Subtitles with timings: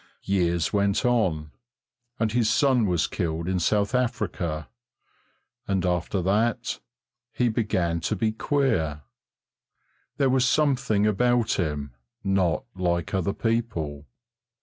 [0.23, 1.51] Years went on,
[2.19, 4.67] and his son was killed in South Africa,
[5.67, 6.79] and after that
[7.31, 9.03] he began to be queer.
[10.17, 11.93] There was something about him
[12.23, 14.07] not like other people.